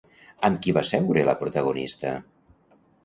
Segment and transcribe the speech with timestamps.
[0.47, 2.15] Amb qui va seure la protagonista?